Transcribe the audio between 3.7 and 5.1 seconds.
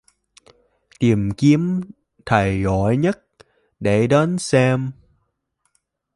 để đến xem